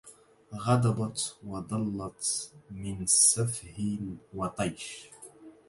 غضبت 0.63 1.35
وظلت 1.47 2.51
من 2.71 3.05
سفه 3.05 3.99
وطيش 4.33 5.07